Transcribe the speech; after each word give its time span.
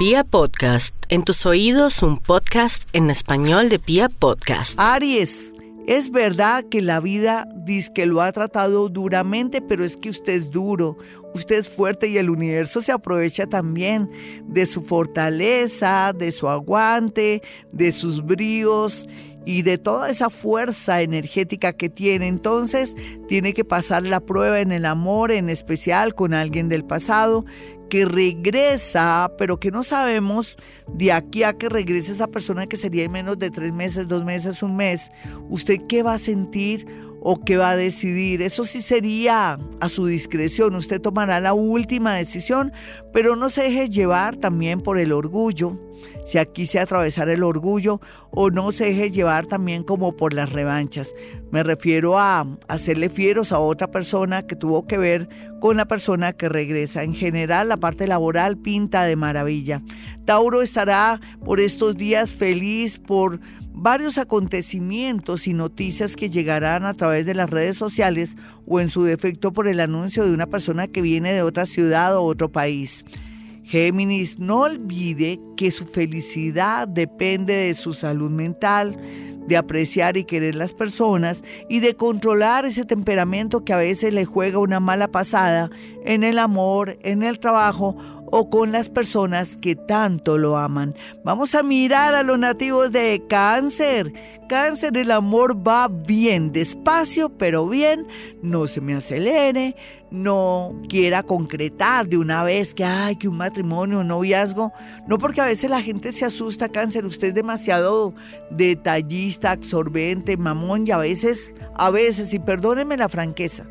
Pia 0.00 0.24
Podcast, 0.24 0.94
en 1.10 1.24
tus 1.24 1.44
oídos 1.44 2.02
un 2.02 2.16
podcast 2.16 2.88
en 2.94 3.10
español 3.10 3.68
de 3.68 3.78
Pia 3.78 4.08
Podcast. 4.08 4.72
Aries, 4.78 5.52
es 5.86 6.10
verdad 6.10 6.64
que 6.70 6.80
la 6.80 7.00
vida 7.00 7.46
dice 7.66 7.92
que 7.92 8.06
lo 8.06 8.22
ha 8.22 8.32
tratado 8.32 8.88
duramente, 8.88 9.60
pero 9.60 9.84
es 9.84 9.98
que 9.98 10.08
usted 10.08 10.32
es 10.32 10.50
duro, 10.50 10.96
usted 11.34 11.56
es 11.56 11.68
fuerte 11.68 12.08
y 12.08 12.16
el 12.16 12.30
universo 12.30 12.80
se 12.80 12.92
aprovecha 12.92 13.44
también 13.44 14.08
de 14.46 14.64
su 14.64 14.80
fortaleza, 14.80 16.14
de 16.16 16.32
su 16.32 16.48
aguante, 16.48 17.42
de 17.70 17.92
sus 17.92 18.24
bríos 18.24 19.06
y 19.44 19.60
de 19.60 19.76
toda 19.76 20.08
esa 20.08 20.30
fuerza 20.30 21.02
energética 21.02 21.74
que 21.74 21.90
tiene. 21.90 22.26
Entonces 22.26 22.94
tiene 23.28 23.52
que 23.52 23.66
pasar 23.66 24.04
la 24.04 24.20
prueba 24.20 24.60
en 24.60 24.72
el 24.72 24.86
amor, 24.86 25.30
en 25.30 25.50
especial 25.50 26.14
con 26.14 26.32
alguien 26.32 26.70
del 26.70 26.86
pasado 26.86 27.44
que 27.90 28.06
regresa, 28.06 29.32
pero 29.36 29.60
que 29.60 29.70
no 29.70 29.82
sabemos 29.82 30.56
de 30.86 31.12
aquí 31.12 31.42
a 31.42 31.52
que 31.52 31.68
regrese 31.68 32.12
esa 32.12 32.28
persona 32.28 32.66
que 32.66 32.78
sería 32.78 33.04
en 33.04 33.12
menos 33.12 33.38
de 33.38 33.50
tres 33.50 33.72
meses, 33.74 34.08
dos 34.08 34.24
meses, 34.24 34.62
un 34.62 34.76
mes, 34.76 35.10
¿usted 35.50 35.82
qué 35.86 36.02
va 36.02 36.14
a 36.14 36.18
sentir? 36.18 36.86
O 37.20 37.44
qué 37.44 37.56
va 37.56 37.70
a 37.70 37.76
decidir. 37.76 38.42
Eso 38.42 38.64
sí 38.64 38.80
sería 38.82 39.58
a 39.80 39.88
su 39.88 40.06
discreción. 40.06 40.74
Usted 40.74 41.00
tomará 41.00 41.40
la 41.40 41.52
última 41.52 42.14
decisión, 42.14 42.72
pero 43.12 43.36
no 43.36 43.48
se 43.50 43.62
deje 43.62 43.88
llevar 43.88 44.36
también 44.36 44.80
por 44.80 44.98
el 44.98 45.12
orgullo 45.12 45.78
si 46.22 46.38
aquí 46.38 46.66
se 46.66 46.78
atravesar 46.78 47.28
el 47.28 47.42
orgullo 47.42 48.00
o 48.30 48.50
no 48.50 48.72
se 48.72 48.86
deje 48.86 49.10
llevar 49.10 49.46
también 49.46 49.82
como 49.82 50.16
por 50.16 50.32
las 50.32 50.50
revanchas. 50.50 51.14
Me 51.50 51.62
refiero 51.62 52.18
a 52.18 52.46
hacerle 52.68 53.08
fieros 53.08 53.52
a 53.52 53.58
otra 53.58 53.90
persona 53.90 54.46
que 54.46 54.56
tuvo 54.56 54.86
que 54.86 54.98
ver 54.98 55.28
con 55.60 55.76
la 55.76 55.86
persona 55.86 56.32
que 56.32 56.48
regresa. 56.48 57.02
En 57.02 57.14
general, 57.14 57.68
la 57.68 57.76
parte 57.76 58.06
laboral 58.06 58.56
pinta 58.56 59.04
de 59.04 59.16
maravilla. 59.16 59.82
Tauro 60.24 60.62
estará 60.62 61.20
por 61.44 61.60
estos 61.60 61.96
días 61.96 62.30
feliz 62.30 62.98
por 62.98 63.40
varios 63.72 64.18
acontecimientos 64.18 65.46
y 65.46 65.54
noticias 65.54 66.16
que 66.16 66.30
llegarán 66.30 66.84
a 66.84 66.94
través 66.94 67.26
de 67.26 67.34
las 67.34 67.48
redes 67.48 67.76
sociales 67.76 68.36
o 68.66 68.80
en 68.80 68.88
su 68.88 69.04
defecto 69.04 69.52
por 69.52 69.68
el 69.68 69.80
anuncio 69.80 70.24
de 70.24 70.34
una 70.34 70.46
persona 70.46 70.88
que 70.88 71.02
viene 71.02 71.32
de 71.32 71.42
otra 71.42 71.66
ciudad 71.66 72.16
o 72.16 72.22
otro 72.24 72.50
país. 72.50 73.04
Géminis, 73.64 74.38
no 74.38 74.62
olvide 74.62 75.38
que 75.56 75.70
su 75.70 75.86
felicidad 75.86 76.88
depende 76.88 77.54
de 77.54 77.74
su 77.74 77.92
salud 77.92 78.28
mental, 78.28 78.98
de 79.46 79.56
apreciar 79.56 80.16
y 80.16 80.24
querer 80.24 80.54
las 80.54 80.72
personas 80.72 81.42
y 81.68 81.80
de 81.80 81.94
controlar 81.94 82.64
ese 82.64 82.84
temperamento 82.84 83.64
que 83.64 83.72
a 83.72 83.78
veces 83.78 84.12
le 84.12 84.24
juega 84.24 84.58
una 84.58 84.80
mala 84.80 85.08
pasada 85.08 85.70
en 86.04 86.24
el 86.24 86.38
amor, 86.38 86.98
en 87.02 87.22
el 87.22 87.38
trabajo 87.38 87.96
o 88.30 88.48
con 88.48 88.72
las 88.72 88.88
personas 88.88 89.56
que 89.56 89.76
tanto 89.76 90.38
lo 90.38 90.56
aman. 90.56 90.94
Vamos 91.24 91.54
a 91.54 91.62
mirar 91.62 92.14
a 92.14 92.22
los 92.22 92.38
nativos 92.38 92.92
de 92.92 93.22
cáncer. 93.28 94.12
Cáncer, 94.48 94.96
el 94.96 95.12
amor 95.12 95.66
va 95.66 95.88
bien, 95.88 96.50
despacio, 96.50 97.30
pero 97.36 97.68
bien. 97.68 98.06
No 98.42 98.66
se 98.66 98.80
me 98.80 98.94
acelere, 98.94 99.76
no 100.10 100.74
quiera 100.88 101.22
concretar 101.22 102.08
de 102.08 102.18
una 102.18 102.42
vez 102.42 102.74
que 102.74 102.84
hay 102.84 103.14
que 103.16 103.28
un 103.28 103.36
matrimonio, 103.36 104.00
un 104.00 104.08
noviazgo. 104.08 104.72
No 105.06 105.18
porque 105.18 105.40
a 105.40 105.46
veces 105.46 105.70
la 105.70 105.82
gente 105.82 106.10
se 106.10 106.24
asusta, 106.24 106.68
cáncer, 106.68 107.04
usted 107.04 107.28
es 107.28 107.34
demasiado 107.34 108.12
detallista, 108.50 109.52
absorbente, 109.52 110.36
mamón 110.36 110.86
y 110.86 110.90
a 110.90 110.96
veces, 110.98 111.52
a 111.76 111.90
veces, 111.90 112.34
y 112.34 112.38
perdóneme 112.40 112.96
la 112.96 113.08
franqueza, 113.08 113.66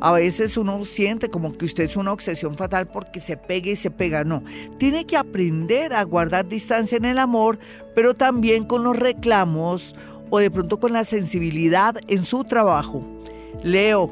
a 0.00 0.12
veces 0.12 0.56
uno 0.56 0.84
siente 0.84 1.30
como 1.30 1.56
que 1.56 1.64
usted 1.64 1.84
es 1.84 1.96
una 1.96 2.12
obsesión 2.12 2.56
fatal 2.56 2.88
porque 2.88 3.20
se 3.20 3.36
pega 3.36 3.70
y 3.70 3.76
se 3.76 3.90
pega. 3.90 4.03
No, 4.24 4.42
tiene 4.78 5.06
que 5.06 5.16
aprender 5.16 5.94
a 5.94 6.02
guardar 6.02 6.48
distancia 6.48 6.96
en 6.96 7.04
el 7.04 7.18
amor, 7.18 7.58
pero 7.94 8.14
también 8.14 8.64
con 8.64 8.84
los 8.84 8.96
reclamos 8.96 9.94
o 10.30 10.38
de 10.38 10.50
pronto 10.50 10.80
con 10.80 10.92
la 10.92 11.04
sensibilidad 11.04 11.96
en 12.08 12.24
su 12.24 12.44
trabajo. 12.44 13.04
Leo, 13.62 14.10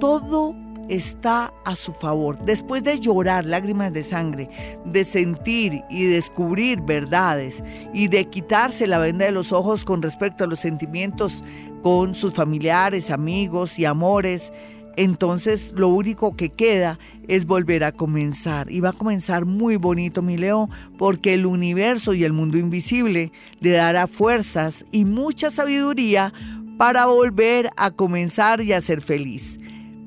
todo 0.00 0.54
está 0.88 1.52
a 1.64 1.74
su 1.74 1.92
favor. 1.92 2.38
Después 2.44 2.84
de 2.84 2.98
llorar 3.00 3.44
lágrimas 3.44 3.92
de 3.92 4.02
sangre, 4.02 4.48
de 4.84 5.04
sentir 5.04 5.82
y 5.90 6.04
descubrir 6.04 6.80
verdades 6.80 7.62
y 7.92 8.08
de 8.08 8.26
quitarse 8.26 8.86
la 8.86 8.98
venda 8.98 9.26
de 9.26 9.32
los 9.32 9.52
ojos 9.52 9.84
con 9.84 10.02
respecto 10.02 10.44
a 10.44 10.46
los 10.46 10.60
sentimientos 10.60 11.42
con 11.82 12.14
sus 12.14 12.34
familiares, 12.34 13.10
amigos 13.10 13.78
y 13.78 13.84
amores, 13.84 14.52
entonces 14.96 15.72
lo 15.74 15.88
único 15.88 16.36
que 16.36 16.50
queda 16.50 16.98
es 17.28 17.46
volver 17.46 17.84
a 17.84 17.92
comenzar. 17.92 18.70
Y 18.70 18.80
va 18.80 18.90
a 18.90 18.94
comenzar 18.94 19.44
muy 19.44 19.76
bonito, 19.76 20.22
mi 20.22 20.36
león, 20.36 20.70
porque 20.98 21.34
el 21.34 21.46
universo 21.46 22.14
y 22.14 22.24
el 22.24 22.32
mundo 22.32 22.58
invisible 22.58 23.32
le 23.60 23.70
dará 23.70 24.06
fuerzas 24.06 24.84
y 24.92 25.04
mucha 25.04 25.50
sabiduría 25.50 26.32
para 26.78 27.06
volver 27.06 27.70
a 27.76 27.90
comenzar 27.90 28.60
y 28.60 28.72
a 28.72 28.80
ser 28.80 29.00
feliz. 29.00 29.58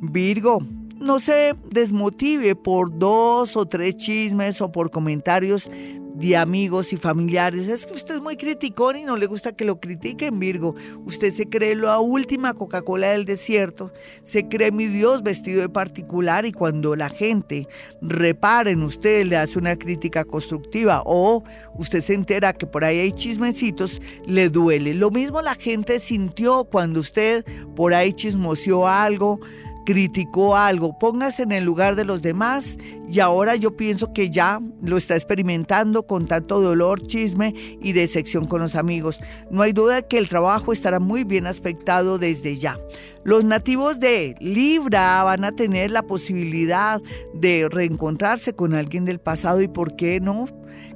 Virgo, 0.01 0.59
no 0.99 1.19
se 1.19 1.55
desmotive 1.71 2.55
por 2.55 2.97
dos 2.97 3.55
o 3.55 3.65
tres 3.65 3.95
chismes 3.95 4.61
o 4.61 4.71
por 4.71 4.91
comentarios 4.91 5.71
de 6.19 6.35
amigos 6.35 6.93
y 6.93 6.97
familiares. 6.97 7.67
Es 7.67 7.85
que 7.85 7.93
usted 7.93 8.15
es 8.15 8.21
muy 8.21 8.35
criticón 8.35 8.97
y 8.97 9.03
no 9.03 9.17
le 9.17 9.25
gusta 9.25 9.53
que 9.53 9.65
lo 9.65 9.79
critiquen, 9.79 10.39
Virgo. 10.39 10.75
Usted 11.05 11.31
se 11.31 11.47
cree 11.47 11.75
la 11.75 11.99
última 11.99 12.53
Coca-Cola 12.53 13.11
del 13.11 13.25
desierto, 13.25 13.91
se 14.21 14.47
cree 14.47 14.71
mi 14.71 14.87
Dios 14.87 15.23
vestido 15.23 15.61
de 15.61 15.69
particular 15.69 16.45
y 16.45 16.51
cuando 16.51 16.95
la 16.95 17.09
gente 17.09 17.67
repara 18.01 18.69
en 18.69 18.83
usted, 18.83 19.25
le 19.25 19.37
hace 19.37 19.57
una 19.57 19.77
crítica 19.77 20.25
constructiva 20.25 21.01
o 21.05 21.43
usted 21.75 22.01
se 22.01 22.13
entera 22.13 22.53
que 22.53 22.65
por 22.65 22.83
ahí 22.83 22.99
hay 22.99 23.11
chismecitos, 23.11 24.01
le 24.25 24.49
duele. 24.49 24.93
Lo 24.93 25.11
mismo 25.11 25.41
la 25.41 25.55
gente 25.55 25.99
sintió 25.99 26.65
cuando 26.65 26.99
usted 26.99 27.45
por 27.75 27.93
ahí 27.93 28.13
chismoseó 28.13 28.87
algo 28.87 29.39
criticó 29.89 30.55
algo, 30.55 30.99
póngase 30.99 31.41
en 31.41 31.51
el 31.51 31.63
lugar 31.63 31.95
de 31.95 32.05
los 32.05 32.21
demás 32.21 32.77
y 33.11 33.19
ahora 33.21 33.55
yo 33.55 33.75
pienso 33.75 34.13
que 34.13 34.29
ya 34.29 34.61
lo 34.83 34.97
está 34.97 35.15
experimentando 35.15 36.05
con 36.05 36.27
tanto 36.27 36.61
dolor, 36.61 37.01
chisme 37.01 37.55
y 37.81 37.93
decepción 37.93 38.45
con 38.45 38.61
los 38.61 38.75
amigos. 38.75 39.19
No 39.49 39.63
hay 39.63 39.73
duda 39.73 40.03
que 40.03 40.19
el 40.19 40.29
trabajo 40.29 40.73
estará 40.73 40.99
muy 40.99 41.23
bien 41.23 41.47
aspectado 41.47 42.19
desde 42.19 42.55
ya. 42.55 42.77
Los 43.23 43.45
nativos 43.45 43.99
de 43.99 44.35
Libra 44.39 45.23
van 45.23 45.43
a 45.43 45.53
tener 45.53 45.89
la 45.89 46.03
posibilidad 46.03 47.01
de 47.33 47.67
reencontrarse 47.67 48.53
con 48.53 48.75
alguien 48.75 49.05
del 49.05 49.19
pasado 49.19 49.59
y 49.59 49.67
por 49.67 49.95
qué 49.95 50.19
no 50.19 50.45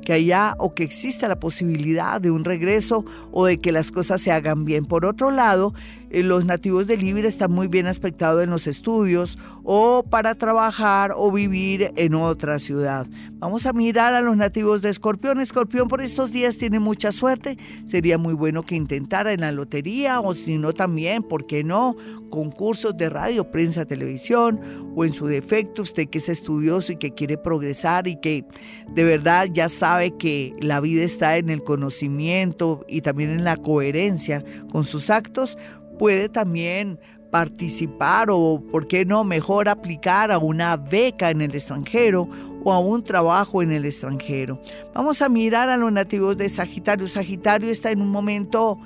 que 0.04 0.14
haya 0.14 0.56
o 0.60 0.74
que 0.74 0.84
exista 0.84 1.28
la 1.28 1.40
posibilidad 1.40 2.20
de 2.20 2.32
un 2.32 2.44
regreso 2.44 3.06
o 3.32 3.46
de 3.46 3.60
que 3.60 3.72
las 3.72 3.92
cosas 3.92 4.22
se 4.22 4.32
hagan 4.32 4.66
bien. 4.66 4.86
Por 4.86 5.06
otro 5.06 5.32
lado, 5.32 5.74
eh, 6.14 6.22
los 6.22 6.46
nativos 6.46 6.86
de 6.86 6.96
Libra 6.96 7.28
están 7.28 7.52
muy 7.52 7.68
bien 7.68 7.88
aspectados 7.88 8.44
en 8.44 8.52
los 8.52 8.68
estudios 8.68 9.40
o 9.64 10.04
para 10.04 10.36
trabajar 10.36 11.14
o 11.16 11.32
vivir 11.32 11.92
en 11.96 12.14
otra 12.14 12.60
ciudad. 12.60 13.08
Vamos 13.40 13.66
a 13.66 13.74
mirar 13.74 14.14
a 14.14 14.22
los 14.22 14.38
nativos 14.38 14.82
de 14.82 14.90
Escorpión. 14.90 15.40
Escorpión 15.40 15.88
por 15.88 16.02
estos 16.02 16.32
días 16.32 16.58
tiene 16.58 16.80
mucha 16.80 17.12
suerte. 17.12 17.58
Sería 17.86 18.20
muy 18.20 18.36
bueno 18.36 18.64
que 18.64 18.76
intentara 18.76 19.34
en 19.34 19.42
la 19.42 19.52
lotería 19.52 20.20
o 20.20 20.36
si 20.36 20.60
no 20.60 20.74
también, 20.74 21.24
¿por 21.24 21.48
qué 21.48 21.64
no? 21.64 21.96
Concursos 22.30 22.96
de 22.96 23.10
radio, 23.10 23.50
prensa, 23.50 23.86
televisión 23.86 24.60
o 24.96 25.06
en 25.06 25.12
su 25.12 25.26
defecto 25.26 25.82
usted 25.82 26.10
que 26.10 26.20
es 26.20 26.30
estudioso 26.30 26.92
y 26.92 26.98
que 26.98 27.14
quiere 27.14 27.38
progresar 27.38 28.08
y 28.08 28.20
que 28.20 28.46
de 28.90 29.04
verdad 29.04 29.48
ya 29.52 29.68
sabe 29.74 30.16
que 30.18 30.56
la 30.60 30.80
vida 30.80 31.04
está 31.04 31.38
en 31.38 31.50
el 31.50 31.64
conocimiento 31.64 32.86
y 32.88 33.02
también 33.02 33.32
en 33.32 33.44
la 33.44 33.58
coherencia 33.58 34.44
con 34.72 34.84
sus 34.84 35.10
actos 35.10 35.58
puede 36.00 36.30
también 36.30 37.00
participar 37.32 38.28
o, 38.30 38.64
por 38.72 38.88
qué 38.88 39.06
no, 39.06 39.24
mejor 39.24 39.68
aplicar 39.68 40.32
a 40.32 40.38
una 40.38 40.78
beca 40.78 41.32
en 41.32 41.42
el 41.42 41.56
extranjero 41.56 42.30
o 42.64 42.72
a 42.72 42.80
un 42.80 43.04
trabajo 43.04 43.64
en 43.64 43.72
el 43.72 43.86
extranjero. 43.86 44.62
Vamos 44.94 45.22
a 45.22 45.30
mirar 45.30 45.68
a 45.70 45.78
los 45.78 45.92
nativos 45.92 46.38
de 46.38 46.48
Sagitario. 46.48 47.08
Sagitario 47.08 47.72
está 47.72 47.90
en 47.90 48.02
un 48.02 48.10
momento 48.10 48.78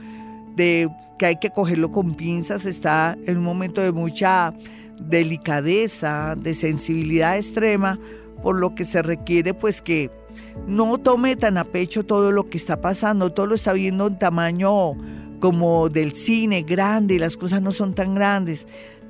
de 0.55 0.89
que 1.19 1.25
hay 1.25 1.35
que 1.39 1.49
cogerlo 1.49 1.91
con 1.91 2.15
pinzas, 2.15 2.65
está 2.65 3.17
en 3.25 3.37
un 3.37 3.43
momento 3.43 3.81
de 3.81 3.91
mucha 3.91 4.53
delicadeza, 4.99 6.35
de 6.37 6.53
sensibilidad 6.53 7.35
extrema, 7.35 7.99
por 8.41 8.55
lo 8.55 8.75
que 8.75 8.85
se 8.85 9.01
requiere 9.01 9.53
pues 9.53 9.81
que 9.81 10.09
no 10.67 10.97
tome 10.97 11.35
tan 11.35 11.57
a 11.57 11.63
pecho 11.65 12.05
todo 12.05 12.31
lo 12.31 12.49
que 12.49 12.57
está 12.57 12.81
pasando, 12.81 13.31
todo 13.31 13.47
lo 13.47 13.55
está 13.55 13.73
viendo 13.73 14.07
en 14.07 14.19
tamaño 14.19 14.93
como 15.39 15.89
del 15.89 16.13
cine 16.13 16.63
grande, 16.63 17.19
las 17.19 17.37
cosas 17.37 17.61
no 17.61 17.71
son 17.71 17.93
tan 17.93 18.15
grandes. 18.15 18.67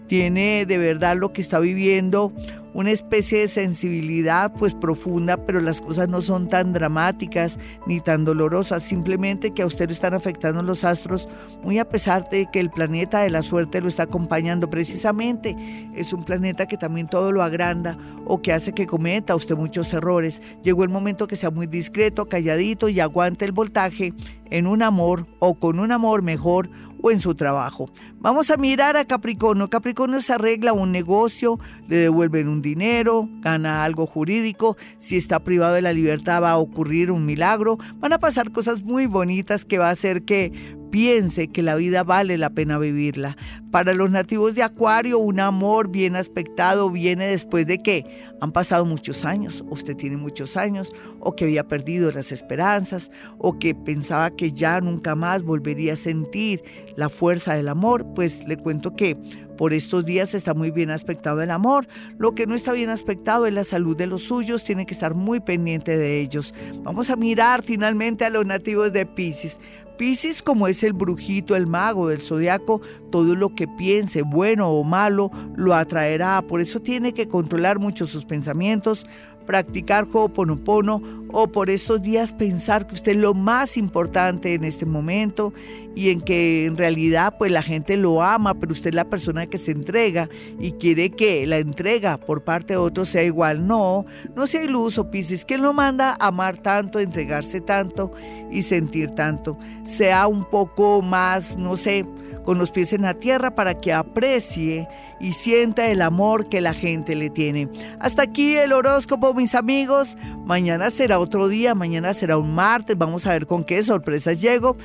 Tiene 0.08 0.66
de 0.66 0.78
verdad 0.78 1.18
lo 1.18 1.34
que 1.34 1.42
está 1.42 1.60
viviendo 1.60 2.34
una 2.78 2.92
especie 2.92 3.40
de 3.40 3.48
sensibilidad 3.48 4.54
pues 4.54 4.76
profunda, 4.76 5.36
pero 5.36 5.60
las 5.62 5.82
cosas 5.82 6.10
no 6.10 6.22
son 6.22 6.48
tan 6.48 6.74
dramáticas 6.74 7.58
ni 7.88 8.00
tan 8.00 8.24
dolorosas, 8.24 8.84
simplemente 8.84 9.52
que 9.52 9.64
a 9.64 9.66
usted 9.66 9.88
le 9.88 9.94
están 9.94 10.14
afectando 10.14 10.62
los 10.62 10.84
astros 10.84 11.28
muy 11.64 11.80
a 11.80 11.90
pesar 11.90 12.30
de 12.30 12.48
que 12.52 12.60
el 12.60 12.70
planeta 12.70 13.22
de 13.22 13.32
la 13.32 13.42
suerte 13.42 13.82
lo 13.82 13.88
está 13.88 14.04
acompañando 14.04 14.70
precisamente. 14.70 15.56
Es 15.96 16.14
un 16.14 16.24
planeta 16.24 16.68
que 16.68 16.78
también 16.78 17.08
todo 17.08 17.32
lo 17.32 17.42
agranda 17.42 17.98
o 18.28 18.44
que 18.44 18.54
hace 18.54 18.74
que 18.74 18.86
cometa 18.86 19.34
usted 19.34 19.56
muchos 19.56 19.92
errores. 19.94 20.40
Llegó 20.62 20.84
el 20.84 20.90
momento 20.90 21.26
que 21.26 21.36
sea 21.36 21.50
muy 21.50 21.66
discreto, 21.66 22.30
calladito 22.30 22.90
y 22.90 23.00
aguante 23.00 23.46
el 23.46 23.54
voltaje 23.54 24.14
en 24.52 24.68
un 24.68 24.84
amor 24.84 25.26
o 25.40 25.56
con 25.56 25.80
un 25.80 25.92
amor 25.92 26.22
mejor 26.22 26.70
o 27.02 27.12
en 27.12 27.20
su 27.20 27.36
trabajo. 27.36 27.90
Vamos 28.20 28.50
a 28.50 28.58
mirar 28.58 28.98
a 28.98 29.06
Capricornio. 29.06 29.70
Capricornio 29.70 30.22
se 30.22 30.34
arregla 30.34 30.74
un 30.74 30.92
negocio, 30.92 31.60
le 31.88 31.98
devuelven 31.98 32.48
un 32.48 32.62
dinero, 32.68 33.30
gana 33.42 33.84
algo 33.84 34.06
jurídico. 34.06 34.78
Si 34.98 35.18
está 35.18 35.44
privado 35.44 35.74
de 35.74 35.82
la 35.82 35.94
libertad 35.94 36.44
va 36.44 36.52
a 36.52 36.58
ocurrir 36.58 37.12
un 37.12 37.26
milagro. 37.26 37.78
Van 37.96 38.14
a 38.14 38.20
pasar 38.20 38.52
cosas 38.52 38.84
muy 38.84 39.06
bonitas 39.06 39.66
que 39.66 39.78
va 39.78 39.88
a 39.90 39.92
hacer 39.92 40.24
que 40.24 40.52
piense 40.92 41.50
que 41.50 41.64
la 41.64 41.76
vida 41.76 42.04
vale 42.04 42.38
la 42.38 42.50
pena 42.50 42.78
vivirla. 42.78 43.38
Para 43.72 43.94
los 43.94 44.10
nativos 44.10 44.56
de 44.56 44.64
Acuario, 44.64 45.20
un 45.20 45.40
amor 45.40 45.90
bien 45.90 46.16
aspectado 46.16 46.90
viene 46.90 47.28
después 47.28 47.68
de 47.68 47.80
que 47.80 48.06
han 48.40 48.52
pasado 48.52 48.86
muchos 48.86 49.26
años, 49.26 49.64
usted 49.70 49.96
tiene 49.96 50.18
muchos 50.18 50.58
años, 50.58 50.94
o 51.20 51.36
que 51.36 51.46
había 51.46 51.68
perdido 51.68 52.12
las 52.12 52.32
esperanzas, 52.32 53.12
o 53.38 53.58
que 53.60 53.76
pensaba 53.76 54.32
que 54.32 54.52
ya 54.52 54.80
nunca 54.80 55.16
más 55.16 55.44
volvería 55.44 55.94
a 55.94 55.98
sentir 55.98 56.64
la 56.96 57.10
fuerza 57.10 57.56
del 57.56 57.68
amor. 57.68 58.06
Pues 58.14 58.48
le 58.48 58.58
cuento 58.58 58.96
que 58.96 59.18
por 59.58 59.74
estos 59.74 60.06
días 60.06 60.34
está 60.34 60.54
muy 60.54 60.72
bien 60.72 60.90
aspectado 60.90 61.42
el 61.42 61.52
amor. 61.52 61.88
Lo 62.18 62.34
que 62.34 62.48
no 62.48 62.56
está 62.56 62.72
bien 62.72 62.90
aspectado 62.90 63.46
es 63.46 63.54
la 63.54 63.64
salud 63.64 63.98
de 63.98 64.08
los 64.08 64.24
suyos, 64.24 64.64
tiene 64.64 64.86
que 64.86 64.94
estar 64.94 65.16
muy 65.16 65.40
pendiente 65.40 65.98
de 65.98 66.22
ellos. 66.22 66.54
Vamos 66.84 67.10
a 67.10 67.16
mirar 67.16 67.64
finalmente 67.64 68.24
a 68.24 68.30
los 68.30 68.46
nativos 68.46 68.94
de 68.94 69.06
Pisces. 69.06 69.60
Piscis, 69.98 70.44
como 70.44 70.68
es 70.68 70.84
el 70.84 70.94
brujito, 70.94 71.56
el 71.56 71.66
mago 71.66 72.08
del 72.08 72.22
zodiaco, 72.22 72.82
todo 73.12 73.36
lo 73.36 73.56
que 73.56 73.68
piense, 73.68 74.22
bueno 74.22 74.70
o 74.70 74.84
malo, 74.84 75.32
lo 75.56 75.74
atraerá. 75.74 76.44
Por 76.44 76.62
eso 76.62 76.80
tiene 76.80 77.14
que 77.14 77.28
controlar 77.28 77.80
mucho 77.80 78.06
sus 78.06 78.24
pensamientos, 78.24 79.08
practicar 79.48 80.06
Ho'oponopono 80.12 81.02
o 81.32 81.48
por 81.48 81.72
estos 81.72 82.02
días 82.02 82.32
pensar 82.34 82.86
que 82.86 82.94
usted 82.94 83.14
es 83.14 83.18
lo 83.18 83.34
más 83.34 83.78
importante 83.78 84.54
en 84.54 84.64
este 84.64 84.86
momento 84.86 85.54
y 85.96 86.12
en 86.12 86.22
que 86.22 86.66
en 86.66 86.78
realidad 86.78 87.36
pues 87.40 87.52
la 87.52 87.64
gente 87.64 87.98
lo 87.98 88.22
ama, 88.22 88.54
pero 88.54 88.72
usted 88.72 88.90
es 88.90 88.96
la 88.96 89.10
persona 89.10 89.48
que 89.48 89.58
se 89.58 89.72
entrega 89.72 90.30
y 90.60 90.74
quiere 90.74 91.10
que 91.10 91.48
la 91.48 91.58
entrega 91.58 92.18
por 92.18 92.44
parte 92.44 92.74
de 92.74 92.78
otros 92.78 93.10
sea 93.10 93.24
igual. 93.24 93.66
No, 93.66 94.06
no 94.36 94.46
sea 94.46 94.64
iluso, 94.64 95.10
Piscis. 95.10 95.44
¿Quién 95.44 95.64
lo 95.64 95.74
manda 95.74 96.12
a 96.20 96.28
amar 96.28 96.58
tanto, 96.58 97.00
entregarse 97.00 97.62
tanto 97.62 98.12
y 98.52 98.62
sentir 98.62 99.12
tanto? 99.16 99.58
Sea 99.86 100.28
un 100.28 100.46
poco 100.46 101.02
más, 101.02 101.58
no 101.58 101.78
sé, 101.78 102.06
con 102.48 102.60
los 102.60 102.72
pies 102.72 102.94
en 102.94 103.02
la 103.02 103.14
tierra 103.14 103.56
para 103.56 103.74
que 103.82 103.92
aprecie 103.92 104.88
y 105.20 105.34
sienta 105.34 105.88
el 105.88 106.02
amor 106.02 106.48
que 106.48 106.62
la 106.62 106.74
gente 106.74 107.14
le 107.14 107.30
tiene. 107.30 107.68
Hasta 108.00 108.22
aquí 108.22 108.56
el 108.56 108.72
horóscopo, 108.72 109.34
mis 109.38 109.56
amigos. 109.56 110.18
Mañana 110.46 110.92
será 110.92 111.20
otro 111.20 111.48
día, 111.48 111.74
mañana 111.74 112.14
será 112.14 112.38
un 112.38 112.54
martes. 112.54 112.98
Vamos 112.98 113.26
a 113.26 113.32
ver 113.32 113.48
con 113.48 113.64
qué 113.64 113.82
sorpresas 113.84 114.42
llego. 114.42 114.76